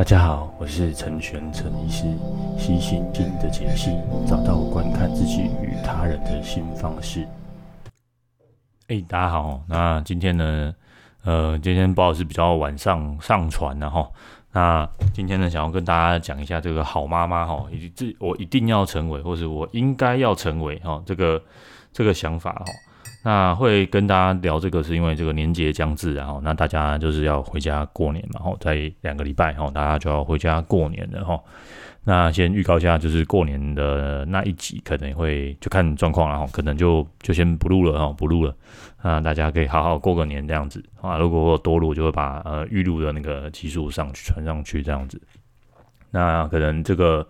[0.00, 2.04] 大家好，我是陈玄陈医师，
[2.58, 3.90] 悉心经的解析，
[4.26, 7.28] 找到观看自己与他人的新方式。
[8.88, 10.74] 哎、大家好，那今天呢，
[11.22, 14.10] 呃，今天不好意思比较晚上上传了哈。
[14.52, 21.42] 那今天呢，想要跟大家讲一下这个好妈妈哈，以及这我一定要成为，或是我应该要成为哈，这个
[21.92, 22.64] 这个想法哈。
[23.22, 31.38] 那会跟大家聊这个，是因为这个年节将至，然后那大家就是要回家过年嘛，然后在两个礼拜哈，大家就要回家过年了哈。
[32.02, 38.54] 那先预告一下，就是过年的那一集可能会就看状况了哈，可能就就先不录了哈，不录了。
[39.02, 41.18] 那大家可以好好过个年这样子啊。
[41.18, 45.20] 如果我多录，就会把呃预录的那个集数上去传上去这样子。
[46.10, 47.26] 那可能这个。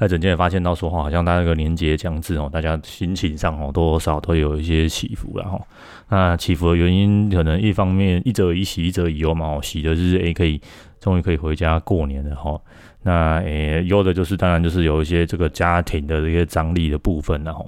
[0.00, 5.60] 在诊间也发现到说哈，好像他那个年节将至哦，大家心情上哦多多少都有一些起伏了哈。
[6.08, 9.60] 那起伏的原因可能一方面一则以喜，一则以忧嘛。
[9.60, 10.58] 喜的就是诶可以
[11.00, 12.58] 终于可以回家过年了哈。
[13.02, 17.62] 那诶忧的就是当然就是有一些这个家庭的这些张力的部分了哈。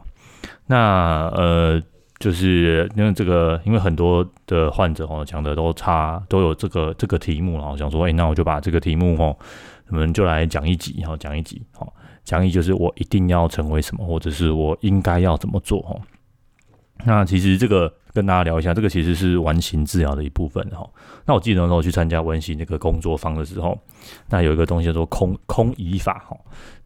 [0.67, 1.83] 那呃
[2.19, 9.37] 就是因为这个，因为很多的患者哦讲的都差都有这个这个题目，然后想说诶那我就把这个题目哦，
[9.89, 11.87] 我们就来讲一集，然后讲一集哈。
[12.25, 15.97] 讲义就是我一定要成为什么，或者是我应该要怎么做哈。
[17.05, 20.89] 那其实这个跟大家聊一下，这个其实是完形治疗的一部分哈。
[21.27, 23.77] 那我记得那时候去参加完形那个工作坊的时候，
[24.29, 26.37] 那有一个东西叫做空空椅法哈，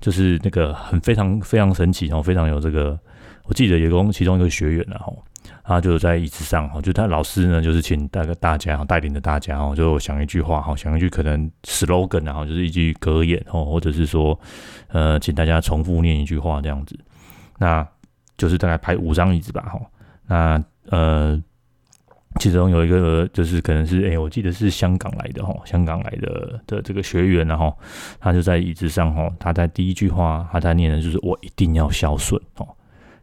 [0.01, 2.99] 就是那个很非常非常神奇，然后非常有这个，
[3.45, 5.17] 我记得有个其中一个学员然后。
[5.63, 14.39] 他就在椅子上哈，就他老师呢，就是请大个大家带领着大家哦，就想一句话哈，想一句可能 slogan 然后就是一句格言哦，或者是说
[14.97, 16.99] 呃，请大家重复念一句话这样子。
[17.59, 17.87] 那
[18.39, 19.81] 就是大概排五张椅子吧哈。
[20.27, 21.43] 那呃，
[22.41, 27.77] 其中有一个就是可能是哎、我记得是香港来的哈，香港来的的这个学员然后
[28.19, 32.67] 他就在椅子上哈，他在第一句话他在念的就是我一定要孝顺哦。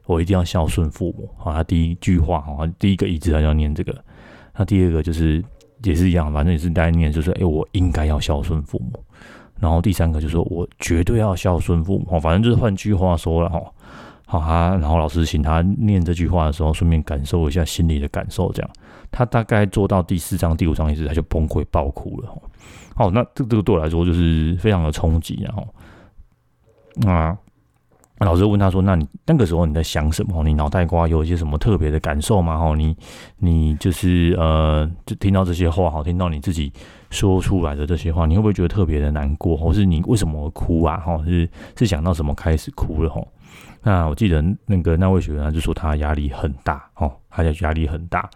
[0.06, 1.54] 我一定要孝顺父母啊！
[1.54, 4.04] 他第一句话哈，第一个椅子他要念这个。
[4.54, 5.42] 那第二个就是
[5.82, 9.02] 也是一样，反正也是在念，就是哎，我应该要孝顺父母。
[9.64, 12.20] 然后第三个就是说我绝对要孝顺父母。
[12.20, 13.62] 反正就是换句话说了哈，
[14.26, 14.78] 好哈。
[14.82, 18.52] 然后老师请他念这句话的时候，顺便感受一下心里的感受。
[18.52, 18.70] 这样，
[19.10, 22.30] 他大概做到第四章、第五章一直他就崩溃爆哭了。
[22.94, 27.38] 好，那这这个对我来说就是非常的冲击，然后啊。
[28.20, 30.42] 老师问他说：“那你那个时候你在想什么？
[30.46, 32.58] 你脑袋瓜有一些什么特别的感受吗？
[32.58, 32.96] 哈，你
[33.40, 36.72] 你就是呃，就听到这些话，哈，听到你自己
[37.14, 39.56] 说出来的这些话，你会不会觉得特别的难过？
[39.56, 40.98] 或是你为什么哭啊？
[40.98, 43.10] 哈，是是想到什么开始哭了？
[43.10, 43.22] 哈。”
[43.86, 48.30] 那我记得那个那位学员他就说他压力很大哦，他的压力很大。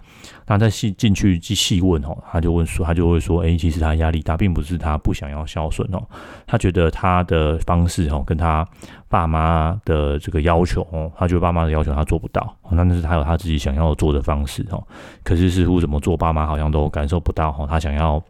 [0.46, 6.04] 那在细进去去细问哦，他就问说，他就会说，哎，其实他压力大，并不是他不想要孝顺哦，
[6.46, 8.68] 他觉得他的方式哦，跟他
[9.08, 14.86] 爸妈的这个要求哦，他觉得爸妈的要求他做不到，那那是他有他自己想要做的方式哦。
[15.24, 18.22] 可是似乎怎么做，爸妈好像都感受不到哦，他想要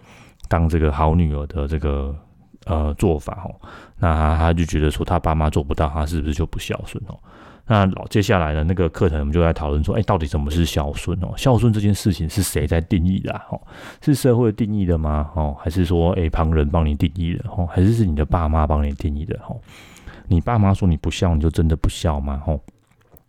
[0.47, 2.15] 当这个好女儿的这个。
[2.65, 3.55] 呃，做法哦，
[3.97, 7.17] 那他，他就觉得说他爸妈做不到，他是不是就不孝顺哦？
[7.65, 11.31] 那老接下来的那个课程，我们就在讨论说，哎，到底什么是孝顺哦？
[11.37, 13.31] 孝顺这件事情是谁在定义的？
[13.49, 13.61] 哦，
[14.01, 15.31] 是社会定义的吗？
[15.35, 17.45] 哦，还是说，哎，旁人帮你定义的？
[17.55, 19.39] 哦，还是是你的爸妈帮你定义的？
[19.47, 19.55] 哦，
[20.27, 22.43] 你爸妈说你不孝，你就真的不孝吗？
[22.47, 22.59] 哦。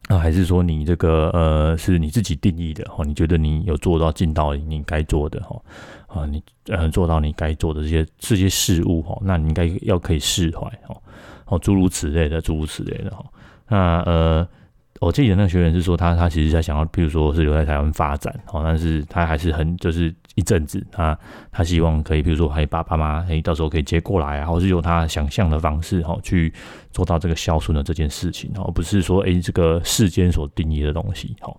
[0.08, 3.04] 那还是说你这个呃是你自己定义的哈？
[3.04, 5.60] 你觉得你有做到尽到你该做的哈？
[6.06, 9.16] 啊，你呃做到你该做的这些这些事物哈？
[9.22, 10.96] 那你应该要可以释怀哈？
[11.46, 13.24] 哦，诸如此类的，诸如此类的哈。
[13.68, 14.48] 那呃。
[15.00, 21.18] 我记得那学员是说他他其实在想要，比如说是留在台湾发展，哦，但是他还是很就是一阵子，他
[21.50, 26.52] 他希望可以，比如说还把爸妈，哎，到时候可以接过来啊，或是用他想象的方式，哈，去
[26.92, 31.52] 做到这个孝顺的这件事情，哦不是说，哎，这个世间所定义的东西，哈。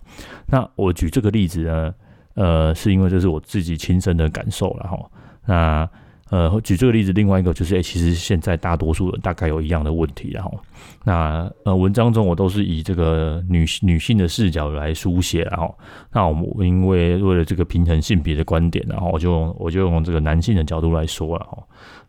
[0.46, 1.94] 那我举这个例子呢，
[2.34, 5.10] 呃，是因为这是我自己亲身的感受了，哈。
[5.44, 5.90] 那。
[6.30, 10.56] 呃，举这个例子，另外一个就是，哎、其实现在大多数人大概有一样的问题，然后，
[11.02, 15.76] 那呃，文章中我都是以这个女性女性的视角来书写，然后，
[16.12, 21.58] 那我们因为为了这个平衡性别的观点，然后我就我就用这个男性的角度来说了，哈，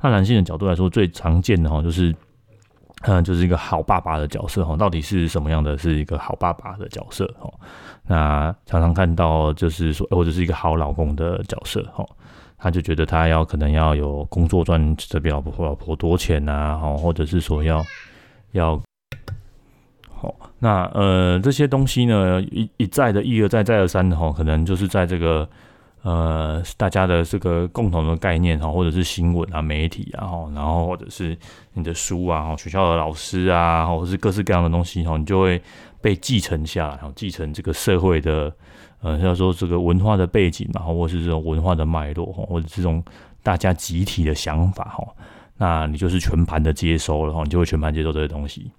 [0.01, 2.15] 那男性的角度来说，最常见的哈，就是，
[3.01, 7.51] 嗯，就是一个好爸爸的角色，哈，到底是什么样的是一个好爸爸的角色，哈，
[8.05, 12.05] 那常常看到就是说，或者是一个好老公的角色，哈。
[12.63, 17.83] 他就觉得他要可能要有工作赚这比老婆老婆多钱呐，好，或者是说要
[18.51, 18.79] 要
[20.13, 25.49] 好，那呃这些东西呢一一再的一而再再而三的哈，可能就是在这个
[26.03, 31.35] 呃大家的这个共同的概念哈，或者是新闻啊、媒体啊，然后或者是
[31.73, 35.59] 你的书啊、学校的老师啊，或者是各式各样的东西哈，你就会
[35.99, 38.53] 被继承下来，然后继承这个社会的
[39.01, 43.03] 呃，要说这个文化的背景然后，或是这种文化的脉络，或者这种
[43.43, 45.03] 大家集体的想法哈，
[45.57, 48.71] 那你就是全盘的接收了哈，你就会全盘接受这些东西。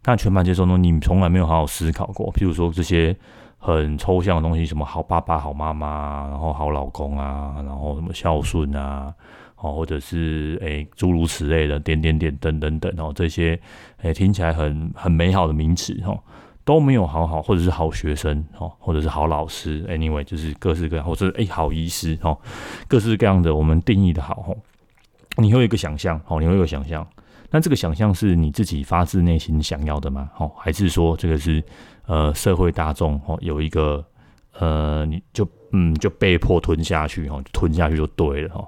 [0.00, 2.32] 但全盘接受呢，你从来没有好好思考过。
[2.34, 3.16] 譬如说这些
[3.58, 9.12] 很抽象的东西，什么好爸爸、好妈妈，然后好老公啊，然后什么孝顺啊，
[9.56, 13.58] 哦，或者是诶诸如此类的点点点等等等哦，这些
[14.02, 16.20] 诶听起来很很美好的名词哦，
[16.64, 22.38] 都没有好好，或者是好学生哦，或者是好老师，anyway 就是各式各样，或者诶好医师哦，
[22.88, 24.56] 各式各样的我们定义的好哦，
[25.36, 27.06] 你会有一个想象哦，你会有个想象。
[27.50, 30.28] 那这个想象是你自己发自内心想要的吗？
[30.38, 31.62] 哦，还是说这个是
[32.06, 34.04] 呃社会大众哦有一个
[34.58, 38.66] 呃你就嗯就被迫吞下去哦，吞下去就对了哦，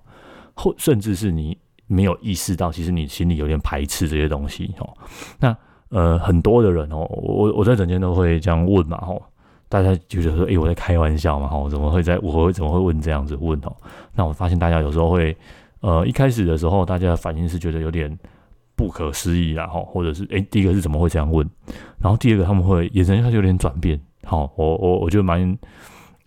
[0.55, 1.57] 或甚至是你
[1.89, 4.97] 没有意识到，其实你心里有点排斥这些东西哦。
[5.41, 5.57] 那
[5.91, 9.21] 呃很多的人哦，我我在整间都会这样问嘛哦，
[9.69, 13.75] 大家就觉得说，诶，我在开玩笑嘛，吼怎么会在我会怎么会问这样子问哦？
[14.15, 15.37] 那我发现大家有时候会
[15.81, 18.19] 呃一开始的时候，大家的反应是觉得有点。
[18.79, 19.67] 不可思议啊！
[19.67, 21.49] 哈，或者是诶、欸，第一个是怎么会这样问？
[21.99, 23.99] 然后第二个他们会眼神开始有点转变。
[24.25, 25.59] 好，我我我觉得蛮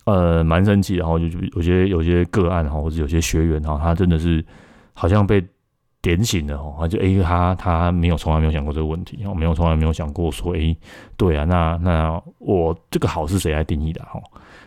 [0.05, 0.95] 呃蛮生气。
[0.95, 4.43] 然后就有些有些个案哈，或者有些学员哈，他真的是
[4.93, 5.39] 好像被
[6.01, 10.77] 点醒了哦，就诶、欸，他他没有从来没有想过这个问题，我没有从来没有想过说诶、
[11.17, 14.21] 对啊，那那我这个好是谁来定义的哈？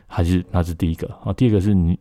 [0.06, 1.32] 还是那是第一个啊？
[1.32, 1.98] 第二个是你。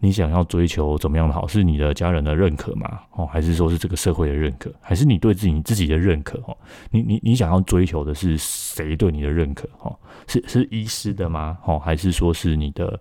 [0.00, 1.46] 你想要追求怎么样的好？
[1.46, 3.00] 是你的家人的认可吗？
[3.12, 4.70] 哦，还是说是这个社会的认可？
[4.82, 6.38] 还是你对自己自己的认可？
[6.46, 6.54] 哦，
[6.90, 9.66] 你你你想要追求的是谁对你的认可？
[9.80, 11.56] 哦，是是医师的吗？
[11.64, 13.00] 哦，还是说是你的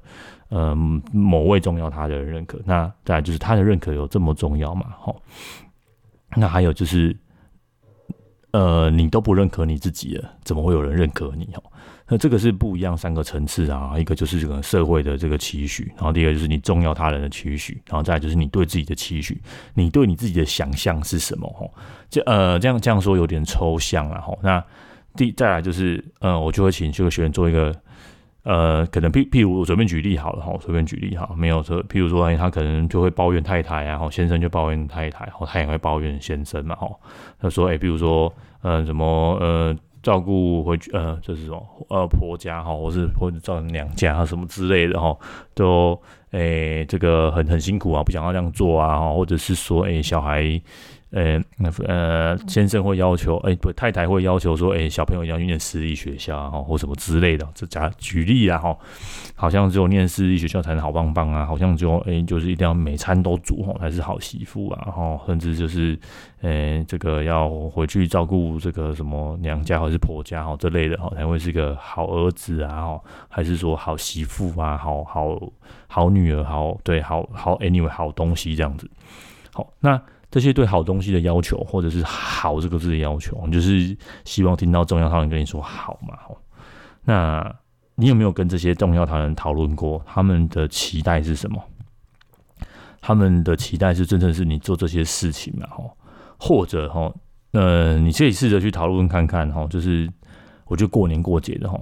[0.53, 0.75] 呃
[1.11, 2.59] 某位重要他的认可？
[2.63, 4.93] 那再来就是他的认可有这么重要吗？
[5.05, 5.15] 哦，
[6.35, 7.15] 那还有就是
[8.51, 11.49] 呃，你都不认可你自己了，怎么会有人认可你？
[11.55, 11.63] 哦？
[12.05, 19.41] 那这个是不一样三个层次啊，一个就是这个社会的这个期许，然后第二个就是你重要他人的期许，然后再来就是你对自己的期许，
[19.73, 21.47] 你对你自己的想象是什么？
[21.57, 21.73] 吼，
[22.09, 24.37] 这呃这样这样说有点抽象了吼。
[24.43, 24.63] 那
[25.15, 27.73] 第再来就是呃，我就会请这个学员做一个
[28.43, 36.89] 呃，可能譬譬如我随便举例好了哈，随便举例哈，没有说譬如说哎他可能就会抱怨太太啊，然后先生就抱怨太太，然后他也会抱怨先生嘛，哈，
[37.39, 39.75] 他说哎，比如说呃什么呃。
[40.03, 45.17] 照顾回去，呃，就是说，呃，婆家哈，或是或者照顾娘家啊什么之类的哈，
[45.55, 45.97] 都，
[46.31, 50.61] 诶、欸，这个很很辛苦啊，不想要这样做啊，或者是说，诶、欸，小孩。
[51.13, 51.39] 呃，
[51.87, 57.47] 呃，先生会要求，哎、不，太太会要求说，哎、小朋友要去念私立学校啊，或什么之类的。
[57.53, 58.75] 这假举例啊，哈，
[59.35, 65.95] 好像只有念私立学校才能好棒棒啊，好像就，哎、欸，就是一定要每餐都煮哦，才是好媳妇啊，哈，甚至就是，
[66.41, 75.39] 呃、这个要回去照顾这个什么娘家或是婆家哈，这类的哈，才会是个好儿子啊，哈，还是说好媳妇啊，好好
[75.85, 78.89] 好女儿，好对，好好 anyway 好东西这样子，
[79.53, 80.01] 好，那。
[80.33, 83.95] 这些对好东西的要求，或者是“好”这个字的要求，就是
[84.25, 86.17] 希望听到重要他人跟你说“好”嘛。
[87.03, 87.55] 那
[87.93, 91.63] 你有没有跟这些重要他人讨论过，他们的期待是什么？
[92.99, 95.67] 他们的期待是真正是你做这些事情嘛？
[95.67, 95.83] 哈，
[96.39, 97.13] 或者哈，
[97.51, 99.67] 呃，你可以试着去讨论看看哈。
[99.67, 100.09] 就是
[100.65, 101.79] 我觉得过年过节的哈。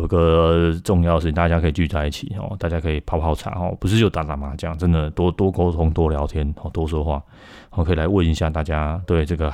[0.00, 7.22] 有个重要的事情，大家可以聚在一起哦，大家可以泡泡茶哦，不是就打打麻将，真的多多沟通、多聊天哦，多说话。
[7.70, 9.50] 我可以来问一下大家对这个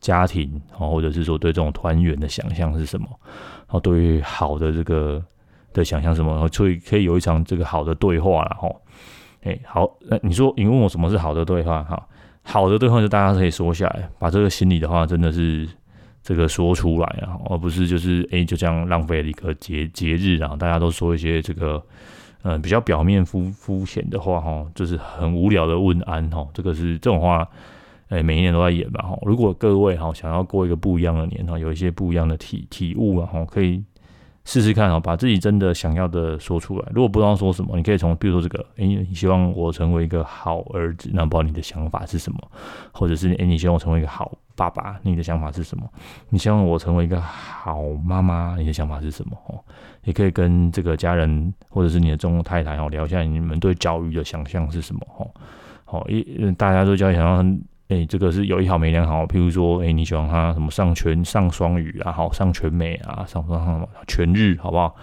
[0.00, 3.06] 家庭哦，或者是说对这种团圆的想象是什么？
[3.26, 5.22] 然后对于好的这个
[5.74, 6.32] 的想象什么？
[6.32, 8.70] 然后所以可以有一场这个好的对话了哈。
[9.42, 12.08] 哎，好，那你说你问我什么是好的对话哈？
[12.44, 15.68] 好的对话就大家可以说下来，把这个心里的话真的是。
[16.22, 21.82] 这个说出来啊，而不是就是哎，就这样浪费了一个节节日啊，大家都说一些这个
[22.42, 27.48] 嗯、呃、比较表面肤肤浅的话哈，就是很无聊的问安哈，这个是这种话，
[28.08, 29.18] 哎，每一年都在演吧哈。
[29.22, 33.82] 如果各位哈想要过一个不一样的年哈，有一些不一样的体体悟啊哈，可以。
[34.44, 36.86] 试试看啊，把自己真的想要的说出来。
[36.92, 42.38] 如果不知道说什么，你可以从，比如说这个，哎，你希望我成为一个好儿子，那不知道你的想法是什么？
[42.92, 45.88] 或者是，哎，你希望我成为一个好爸爸，你的想法是什么？
[46.28, 49.36] 你希望我成为一个好妈妈，你的想法是什么？
[49.46, 49.60] 哦，
[50.04, 55.00] 也可以跟这个家人或者是你的中太太哦聊一下，你们对教育的想象是什么？
[55.18, 55.30] 哦，
[55.84, 57.60] 好，一大家都教育想象。
[57.92, 59.26] 哎、这个是有一好没两好。
[59.26, 64.94] 譬如说，哎、你喜欢他什么上全上双语啊，好上全美啊，上上全日，好不好？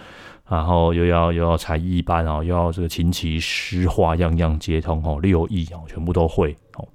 [0.50, 6.88] 然后又要又要才艺班哦，又要这个琴棋诗画样样皆通哦，六艺哦，全部都会哦。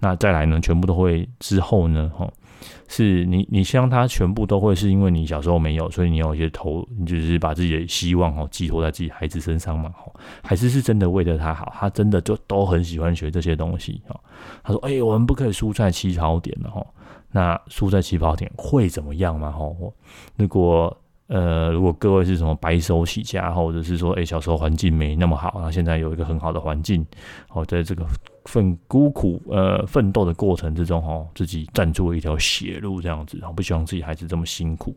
[0.00, 2.32] 那再来呢，全部都会之后呢，哦，
[2.88, 14.20] 是你你希望他全部都会，是因为你小时候没有，所以你有一些投，你就是把自己的希望哦寄托在自己孩子身上嘛，哦，还是是真的为了他好，他真的就都很喜欢学这些东西哦。
[14.62, 16.84] 他说：“哎，我们不可以输在起跑点了哈。
[17.30, 19.50] 那输在起跑点会怎么样嘛？
[19.50, 19.64] 哈，
[20.36, 20.96] 如果。”
[21.28, 27.04] 呃，如果各位是什么白手起家，或者是说，哎，小时候环境没那么好，那现在有一个很好的环境，
[27.48, 28.06] 哦，在这个
[28.46, 34.96] 奋孤苦呃奋斗的过程之中，哦，自己站出了一条血路，这样子，然后不希望自己孩子这么辛苦，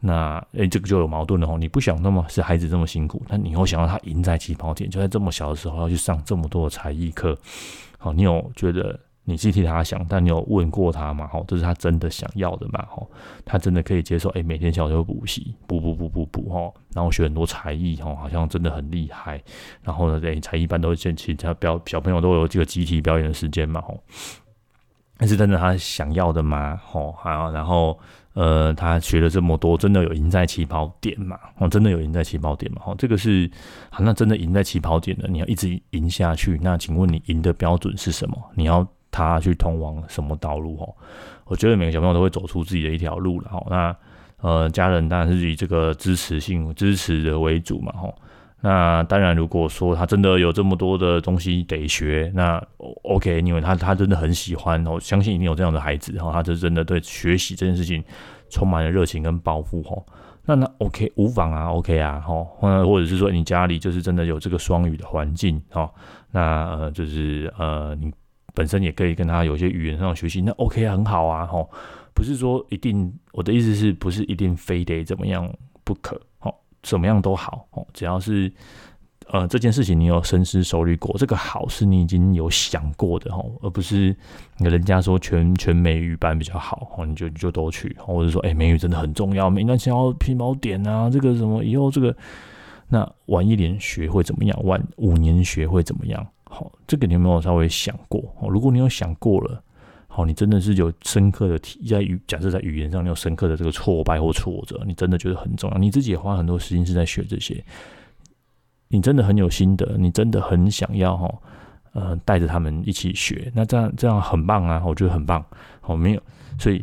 [0.00, 7.36] 那哎，这个就有矛盾了哦，你不想那么是孩子这么辛苦，但你又想要他赢在起跑点，就在这么小的时候要去上这么多的才艺课，
[7.98, 8.98] 好，你有觉得？
[9.28, 11.26] 你是替他想，但你有问过他吗？
[11.26, 12.86] 吼，这是他真的想要的吗？
[12.88, 13.10] 吼，
[13.44, 14.28] 他真的可以接受？
[14.30, 19.42] 哎、每天小时候补习，补补补补补，吼，然后学很多才艺，吼，好像真的很厉害。
[19.82, 24.00] 然后呢，哎，才艺班都会其他表小朋友都有这个集体表演的时间嘛，吼。
[25.18, 26.80] 那是真的他想要的吗？
[26.86, 27.98] 吼，好，然后
[28.34, 31.36] 呃，他学了这么多，真的有赢在起跑点嘛？
[31.58, 32.80] 哦，真的有赢在起跑点嘛？
[32.80, 33.50] 吼，这个是
[33.90, 36.60] 好，那真的赢在起跑点的，你要一直赢下去。
[36.62, 38.40] 那请问你赢的标准是什么？
[38.54, 38.86] 你要？
[39.16, 40.76] 他去通往什么道路？
[40.78, 40.94] 哦，
[41.46, 43.48] 我觉得每个小朋友都会走出自己的一条路了。
[43.50, 43.96] 哦，那
[44.42, 47.90] 呃，家人当然是以这个支持性、支持的为主嘛。
[47.96, 48.14] 吼，
[48.60, 52.62] 那当然，如果说他真的有这么多的东西得学，那
[53.04, 56.12] OK，因为他他真的很喜欢，我相信一定有这样的孩子。
[56.18, 58.04] 哈，他就真的对学习这件事情
[58.50, 59.82] 充满了热情跟抱负。
[59.88, 60.04] 哦，
[60.44, 65.90] 那那 OK 无妨啊，OK 啊，哈，或者是说你家里就是真的有这个双语的环境，哈，
[66.30, 68.12] 那呃就是呃你。
[68.56, 71.68] 本身也可以跟他有些语言上学习，那 OK，很好啊，吼，
[72.14, 75.46] 不是说一定，我的意思是不是一定非得怎么样
[75.84, 78.50] 不可，吼，怎么样都好，哦，只要是
[79.26, 84.16] 呃这件事情你有深思熟虑过，这个好是你已经有想过的，吼，而不是
[84.56, 92.16] 人家说全全美语班比较好，吼，你就你就都去，或者说哎、美语真的很重要，每段想要皮毛点啊，这个什么以后这个
[92.88, 96.26] 那晚一年学会怎么样，晚五年学会怎么样？
[96.48, 98.20] 好，这个你有没有稍微想过？
[98.40, 99.62] 哦，如果你有想过了，
[100.06, 107.62] 好，你真的是有深刻的体在语，假设在语言上你有深刻的这个挫败或挫折，你真的觉得很重要，你自己也花很多时间是在学这些，
[108.88, 111.34] 你真的很有心得，你真的很想要哈，
[111.92, 115.44] 呃，带着他们一起学，那这样这样很棒啊，我觉得很棒。
[115.80, 116.22] 好，没有，
[116.58, 116.82] 所以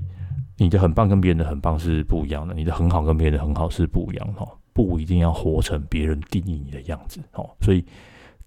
[0.57, 7.83] 你的很棒跟别人的很棒是不一样的，你的很好跟别人的很好是不一样的，不一定要活成别人定义你的样子，哦，所以。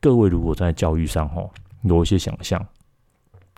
[0.00, 1.48] 各位如果在教育上哈
[1.82, 2.64] 有一些想象，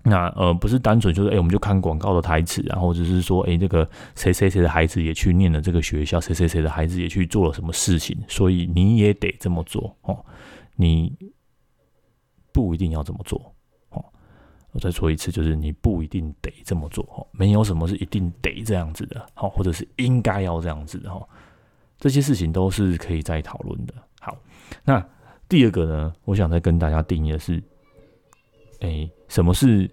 [0.05, 10.25] 那呃不是单纯就是哎、我们就看广告的台词，然后只是说哎、欸、这个谁谁谁的孩子也去念了这个学校，谁谁谁的孩子也去做了什么事情，所以你也得这么做哦。
[10.77, 11.13] 你
[12.53, 13.55] 不一定要这么做
[13.91, 14.05] 哦。
[14.71, 17.27] 我再说一次，就是你不一定得这么做哦。
[17.33, 21.21] 没有什么是一定得这样子的，好，或者是应该要这样子的哈。
[21.99, 23.95] 这些事情都是可以再讨论的。
[24.21, 24.37] 好，
[24.85, 25.05] 那。
[25.49, 27.63] 第二个呢，我想再跟大家定义的是，
[28.81, 29.91] 哎、什么是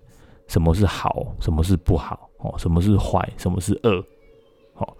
[0.48, 4.04] 什么是好，什么是不好，哦，什么是坏，什么是恶，
[4.74, 4.96] 好，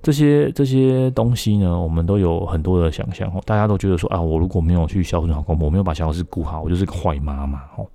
[0.00, 7.86] 这些这些东西呢，我们都有很多的想象哦，大家都觉得说啊，我如果没有去孝顺好公婆，我没有把小孩子顾好，我就是个坏妈妈，哦，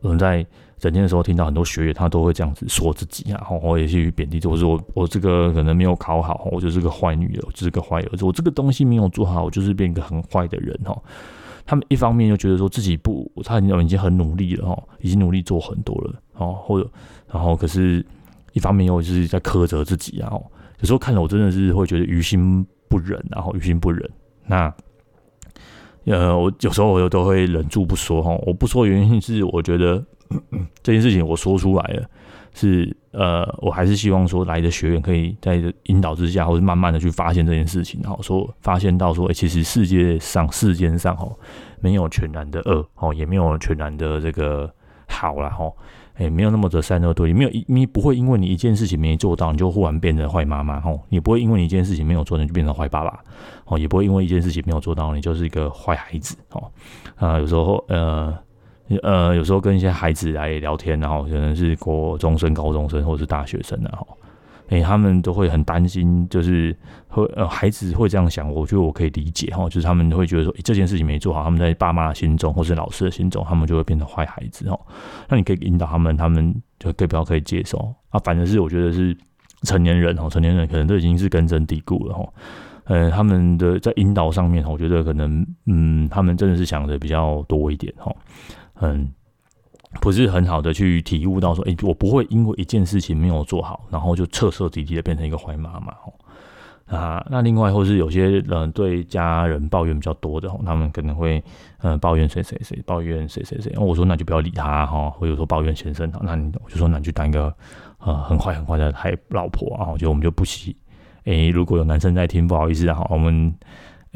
[0.00, 0.44] 我们在
[0.78, 11.00] 整天的时候听到很多学员，他都会这样子说自己啊，哦我也去贬低，我说我我这个可能没有考好，我就是个坏女儿，我就是个坏儿子，我这个东西没有做好，我就是变一个很坏的人，哦。
[11.66, 16.88] 他们一方面又觉得说自己不，他已经很努力了哈，已经努力做很多了哦，或者
[17.28, 18.06] 然后可是，
[18.52, 20.44] 一方面又就是在苛责自己，然后
[20.78, 24.08] 有时候看了我真的是会觉得于心不忍，然后于心不忍。
[24.46, 24.72] 那
[26.04, 30.02] 呃，我有时候我又都会忍住不说哈，我不说原因是我觉得
[30.84, 32.08] 这件事情我说出来了。
[32.58, 41.36] 是呃，我还是希望说来的学员可以在引导之下，或是慢慢的去发现这件事情，然后说发现到说，哎，其实世界上世间上哦，
[41.80, 44.72] 没有全然的恶哦，也没有全然的这个
[45.06, 45.70] 好了哈，
[46.14, 53.20] 哎，没有那么的善恶对立，没有一你不会因为你一件事情没做到，你就忽然变成坏妈妈哦，也不会因为你一件事情没有做，你就变成坏爸爸
[53.66, 56.72] 哦，也不会因为一件事情没有做到，你就是一个坏孩子哦，
[57.16, 58.34] 啊，有时候呃。
[59.02, 64.06] 呃，有时候跟一些孩子来聊天，然后可能是国中生、高中生或者是大学生，然后，
[64.68, 66.76] 诶，他们都会很担心，就是
[67.08, 74.78] 会呃，孩子会这样想，我觉得我可以理解哈，就是他们会觉得说，这件事情没做好，他们在爸妈的心中或是老师的心中，他们就会变成坏孩子哈。
[75.28, 78.20] 那你可以引导他们，他们就可以比较可以接受啊。
[78.22, 79.16] 反正是我觉得是
[79.62, 82.24] 成年人哈，成年人可能都已经是根深蒂固了哈。
[82.84, 88.14] 呃，他们的在引导上面，我觉得可能，嗯，他们真的是想的比较多一点，哈，
[88.80, 89.12] 嗯，
[90.00, 96.12] 不是很好的去体悟到说，哎，我不会因为一件事情没有做好，然后就彻彻底底的变成一个坏妈妈，哦。
[96.86, 101.42] 啊，那另外或是有些人对家人抱怨比较多的，他们可能会
[101.78, 103.72] 嗯抱怨谁谁谁，抱怨谁谁谁。
[103.76, 107.52] 我说那就不要理他哈，或者说抱怨先生，那你我就说那你就当一个
[107.98, 109.90] 呃很坏很坏的坏老婆啊。
[109.90, 110.76] 我觉得我们就不喜。
[111.24, 113.52] 诶，如果有男生在听，不好意思哈，我们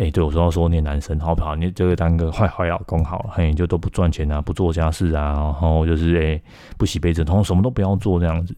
[0.01, 1.55] 诶对我说说你男生好不好？
[1.55, 6.43] 你这个当个坏坏老公好了，嘿，就都不赚钱啊，不做家事啊，然后就是诶
[6.79, 8.57] 不洗杯子，然后什么都不要做这样子。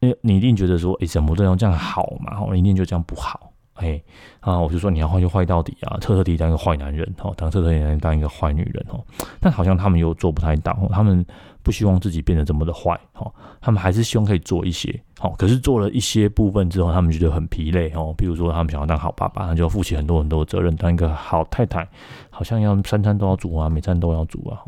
[0.00, 2.42] 你你一定觉得说，哎，怎么这样这样好嘛？
[2.42, 4.00] 我一定就这样不好，哎
[4.40, 9.02] 啊，我就说你要坏就坏到底啊，彻彻底底当一个坏男人哦，当彻彻底底当一个坏女人哦。
[9.40, 11.24] 但好像他们又做不太到，他们
[11.62, 15.34] 不希望自己变得这么的坏哦，他们还是希望可以做一些哦。
[15.38, 18.14] 可是做了一些部分之后，他们觉得很疲累哦。
[18.16, 21.88] 比如说他们想要当好爸爸，他就要负起很多很多的责任，当一个好太太，
[22.30, 24.60] 好像要三餐都要煮啊，每餐都要煮啊。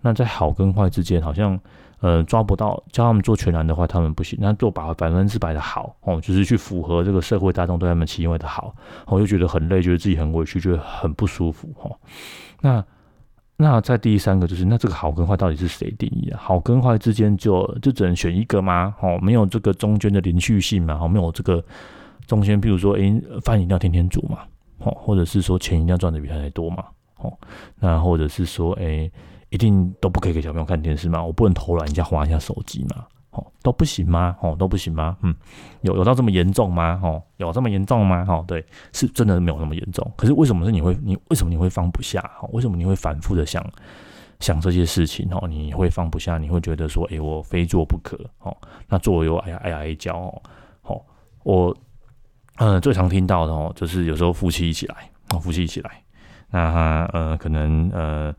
[0.00, 1.58] 那在好跟坏之间，好像。
[2.00, 4.38] 呃，抓不到，叫他们做全然的话，他们不行。
[4.40, 8.74] 那做百百分之百的好哦，就是去符合这个社会大众对他们期望的好，
[9.06, 11.90] 我就觉得很累，觉得自己很委屈，觉得很不舒服哈。
[12.60, 12.84] 那
[13.56, 16.36] 那在第三个就是，那这个好跟坏到底是谁定义的？
[16.36, 18.94] 好跟坏之间就就只能选一个吗？
[19.00, 20.98] 哦，没有这个中间的连续性嘛？
[21.00, 21.64] 哦，没有这个
[22.26, 24.40] 中间，譬如说，诶、饭一定要天天煮嘛？
[24.78, 26.84] 哦，或者是说钱一定要赚的比他还多嘛？
[27.18, 27.32] 哦，
[27.78, 29.10] 那或者是说，诶、
[29.54, 31.22] 一定都不可以给小朋友看电视吗？
[31.24, 33.06] 我不能偷懒人家滑一下手机吗？
[33.30, 34.36] 哦，都不行吗？
[34.40, 35.16] 哦，都不行吗？
[35.22, 35.32] 嗯，
[35.82, 36.98] 有有到这么严重吗？
[37.04, 38.24] 哦，有这么严重吗？
[38.28, 40.10] 哦，对，是真的没有那么严重。
[40.16, 42.20] 可是为什么是你会你为什么你会放不下？
[42.42, 43.64] 哦，为什么你会反复的想
[44.40, 45.28] 想这些事情？
[45.30, 48.18] 哦，你会放不下，你会觉得说，哎，我非做不可。
[48.40, 48.56] 哦，
[48.88, 50.42] 那做又哎呀哎呀哎叫哦。
[50.82, 51.02] 哦，
[51.44, 51.76] 我
[52.56, 56.02] 嗯最常听到的哦，就是有时候夫妻一起来，哦，夫妻一起来，
[56.50, 58.34] 那他呃可能呃。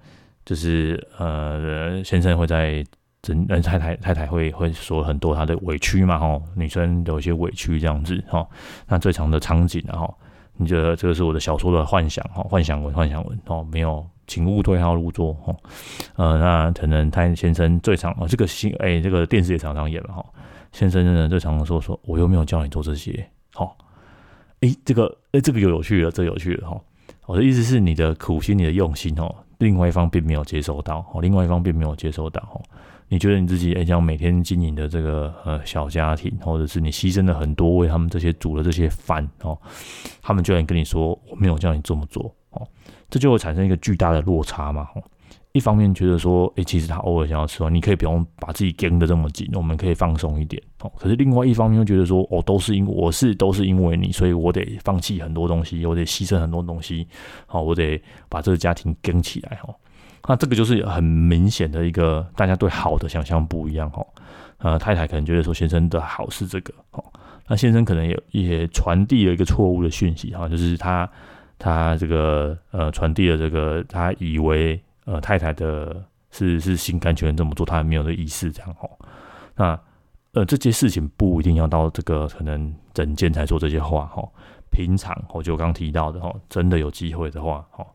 [0.45, 2.85] 就是呃，先生会在
[3.23, 8.47] 真，呃，太太太太会会说很多他的委屈嘛，吼，女生有一些委屈这样子，哈。
[8.87, 10.15] 那最长的场景，然后
[10.55, 15.55] 你觉得这个是我的小说的幻想，哈，幻想文，幻想文，哦，没有，请勿对号入座，哈。
[16.15, 20.23] 呃，那可能他先生最长，哦，这个新，哎，这个电视也常常演了，哈。
[20.71, 23.75] 先生呢最常说说，我又没有叫你做这些，好，
[24.61, 26.79] 哎，这个，哎，这个有有趣了，这有趣了，哈。
[27.25, 29.35] 我的意思是，你的苦心，你的用心，哦。
[29.59, 32.61] 另外一方并没有接收到，哦，另外一方并没有接收到，哦，
[33.07, 39.57] 你觉得你自己诶，这样每天经营的这个呃小家庭，或者是你牺牲了很多为他们这些煮了这些饭，哦，
[40.21, 42.67] 他们居然跟你说我没有叫你这么做，哦，
[43.09, 45.03] 这就会产生一个巨大的落差嘛，哦。
[45.55, 50.91] 一方面觉得说，诶，其实他偶尔想要吃饭，你可以不用把自己盯得这么紧，我们可以放松一点哦。
[50.99, 57.07] 可是另外一方面又觉得说，哦，都是因我是都是因为你，所以我得放弃很多东西，我得牺牲很多东西，
[57.47, 59.73] 好，我得把这个家庭跟起来哈。
[60.27, 64.05] 那这个就是很明显的一个大家对好的想象不一样哈。
[64.57, 67.01] 呃，太太可能觉得说先生的好是这个，哦，
[67.47, 71.09] 那先生可能也也传递了一个错误的讯息哈，就是他
[71.57, 74.77] 他这个呃传递了这个他以为。
[75.05, 78.89] 呃，太太的是是心甘情愿这么做，他还没有这意思，这样哦。
[79.55, 79.79] 那
[80.33, 84.29] 呃，这些事情不一定要到这个可能整间才说这些话哦。
[84.69, 87.87] 平常我就刚提到的哈，真的有机会的话哦，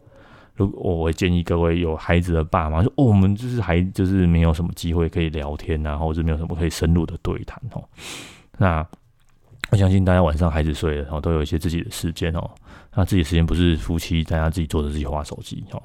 [0.54, 7.84] 如果我会建议各位有孩子的爸妈，就、哦、我们就是还就是没有什么机会可以聊天啊，或者没有什么可以深入的对谈哦。
[8.56, 8.86] 那
[9.70, 12.50] 我相信大家晚上孩子睡了，然后都有一些自己的时间哦。
[12.94, 15.82] 那自己时间不是夫妻大家自己坐着自己划手机哦。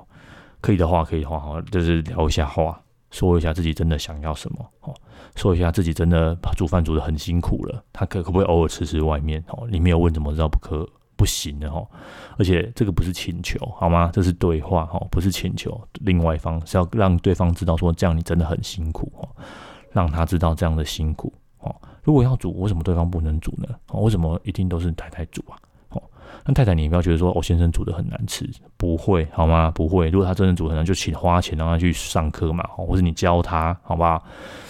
[0.66, 4.92] 可以的话，可以的话，哈，就是聊一下话，说一下自己真的想要什么，哦，
[5.36, 10.84] 说一下自己真的煮饭煮得很辛苦了，他可可不可以偶尔吃吃外面，哦，你没有问怎么知道不可
[11.16, 11.88] 不行的，哈，
[12.40, 14.10] 而且这个不是请求，好吗？
[14.12, 19.30] 这是对话，哈，不是请求，另外一方是要让对方知道说这样你真的很辛苦，哈，
[19.92, 23.68] 让他知道这样的辛苦，哦，如果要煮，为什么对方不能煮呢？
[23.90, 25.54] 哦，为什么一定都是太太煮啊？
[26.48, 29.72] 那太太，你不要觉得说我先生煮的很难吃，不会好吗？
[29.72, 30.10] 不会。
[30.12, 34.24] 如果他真的煮很难，就请花钱让他去上课嘛，或者你教他，好不好？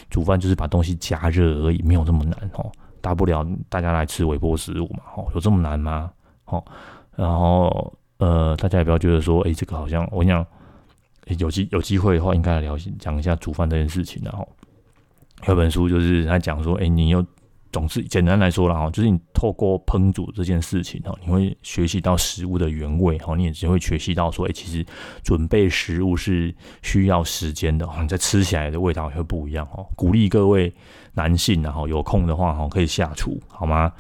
[0.09, 2.71] 煮饭就是把东西加热而已，没有这么难哦。
[3.01, 6.09] 大不了大家来吃微波食物嘛，哦，有这么难吗？
[6.45, 6.63] 哦，
[7.17, 10.45] 然后呃，大家也不要觉得说，哎，这个好像我跟你讲，
[11.39, 14.21] 有机有机会的话，应该来聊讲一下煮饭这件事情。
[14.23, 14.47] 然后
[15.47, 17.25] 有本书就是他讲说，哎，你又。
[17.75, 24.85] 总之简单来说了哈，就是你透过烹煮这件事情哈，你会学习到食物的原味哈，你也只会学习到说，哎，其实
[25.21, 29.85] 准备食物是需要时间的哈，你在吃起来的味道也会不一样哦。
[29.93, 30.73] 鼓励各位
[31.15, 33.91] 男性然后有空的话哈，可以下厨好吗？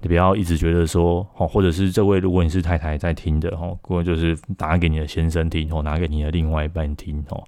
[0.00, 7.40] 你不要一直觉得说哦，或者是这位如果你是太太在听的哈，或者就是打给你的先生听哦拿给你的另外一半听哦，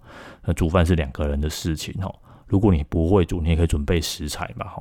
[0.44, 2.14] 那煮饭是两个人的事情哦。
[2.46, 4.80] 如果你不会煮，你也可以准备食材嘛，哈，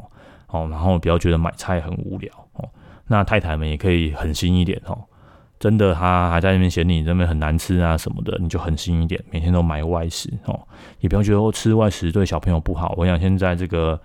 [0.51, 2.69] 哦，然后不要觉得买菜很无聊，哦，
[3.07, 4.97] 那太太们也可以狠心一点，哦，
[5.59, 10.59] 真的，他还在那边嫌你这边很难吃啊什么的，你就狠心一点，每天都买外食，哦，
[10.99, 12.93] 也不要觉得吃外食对小朋友不好。
[12.97, 13.99] 我想现在这个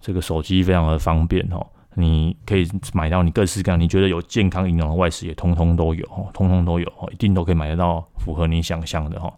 [0.00, 9.32] 这个手机非常的方便，哦，你可以买到你各式各样你觉得有健康营养的外食，也通通都有，哦，通通都有，哦，一定都可以买得到符合你想象的，哈，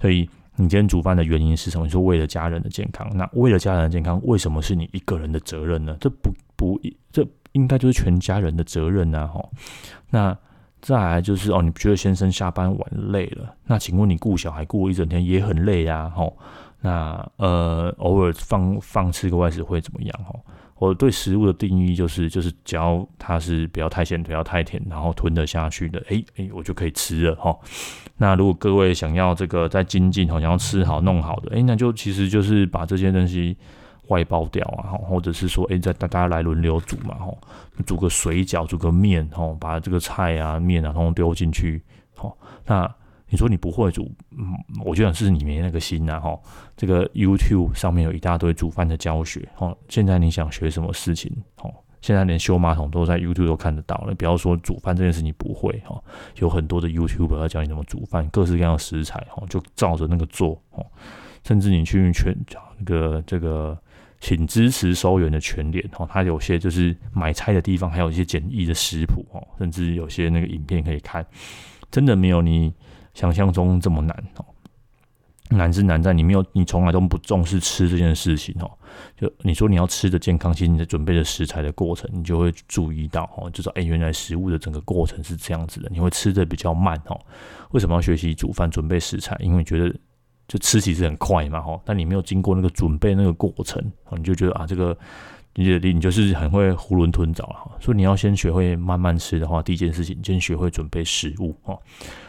[0.00, 0.28] 所以。
[0.56, 1.84] 你今天煮饭的原因是什么？
[1.84, 5.96] 你说为了家人的健康，那为了家人的健康，为什么是你一个人的责任呢？
[6.00, 6.80] 这不不，
[7.12, 9.26] 这应该就是全家人的责任呐！
[9.26, 9.50] 吼，
[10.10, 10.36] 那
[10.80, 16.10] 再来就是哦，你不觉得先生下班晚累了，那请问你顾小孩顾一整天也很累呀？
[16.14, 16.36] 吼，
[16.80, 20.24] 那呃，偶尔放放吃个外食会怎么样？
[20.24, 20.40] 吼。
[20.78, 27.56] 我对食物的定义就是，就是只要它是不要太咸，不要太甜，然后吞得下去的，诶诶，我就可以吃了哈。
[28.18, 33.56] 那如果各位想要这个在精进，好想要吃好弄好的，诶，那就其实就是把这些东西
[34.08, 37.32] 外包掉啊，或者是说，诶，再大家来轮流煮嘛，哈，
[37.86, 41.82] 煮个水饺，煮个面，吼，把这个菜啊、面啊，通通丢进去，
[42.16, 42.36] 吼，
[42.66, 42.94] 那。
[43.28, 44.08] 你说你不会煮，
[44.38, 46.38] 嗯，我觉得是你没那个心呐，哈。
[46.76, 49.76] 这个 YouTube 上面有一大堆煮饭的教学，哈。
[49.88, 51.68] 现在你想学什么事情，哈，
[52.00, 54.14] 现在连修马桶都在 YouTube 都看得到了。
[54.14, 56.00] 不要说煮饭这件事你不会，哈，
[56.38, 60.84] 有很多的 YouTuber 要教你怎么煮饭，各式各样的食材，哈，就照着那个做，哈。
[61.42, 62.32] 甚至你去全
[62.78, 63.76] 那个这个，
[64.20, 71.26] 请支持收员的全脸，哈，它有些就是买菜的地方，还有一些简易的食谱，哈，甚至有些那个影片可以看，
[71.90, 72.72] 真的没有你。
[73.16, 74.44] 想象中这么难哦，
[75.48, 78.70] 难是难在你没有，你从来都不重视吃这件事情哦。
[79.16, 87.18] 就你说你要吃的健康，其实你在准备的食材的过程，你就会注意到哦，就说哎，原来食物的整个过程是这样子的，你会吃的比较慢哦。
[87.70, 89.34] 为什么要学习煮饭准备食材？
[89.40, 89.94] 因为觉得
[90.46, 94.94] 就吃其实很快嘛哈，但你没有经过那个准备那个过程，你就觉得啊，这个
[95.54, 97.70] 你你你就是很会囫囵吞枣哈。
[97.80, 101.80] 所以你要先学会慢慢吃的话，第一件事情，先学会准备食物哦。